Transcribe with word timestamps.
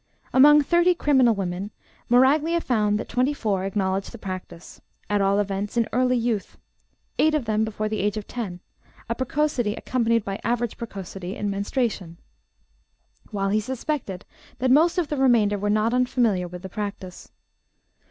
Among 0.33 0.63
30 0.63 0.95
criminal 0.95 1.35
women 1.35 1.69
Moraglia 2.09 2.59
found 2.59 2.97
that 2.97 3.07
24 3.07 3.65
acknowledged 3.65 4.11
the 4.11 4.17
practice, 4.17 4.81
at 5.11 5.21
all 5.21 5.37
events 5.37 5.77
in 5.77 5.87
early 5.93 6.17
youth 6.17 6.57
(8 7.19 7.35
of 7.35 7.45
them 7.45 7.63
before 7.63 7.87
the 7.87 7.99
age 7.99 8.17
of 8.17 8.25
10, 8.25 8.61
a 9.07 9.13
precocity 9.13 9.75
accompanied 9.75 10.25
by 10.25 10.41
average 10.43 10.75
precocity 10.75 11.35
in 11.35 11.51
menstruation), 11.51 12.17
while 13.29 13.49
he 13.49 13.59
suspected 13.59 14.25
that 14.57 14.71
most 14.71 14.97
of 14.97 15.09
the 15.09 15.17
remainder 15.17 15.59
were 15.59 15.69
not 15.69 15.93
unfamiliar 15.93 16.47
with 16.47 16.63
the 16.63 16.67
practice. 16.69 17.31